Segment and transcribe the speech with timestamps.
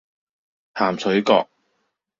[0.73, 1.47] 鹹水角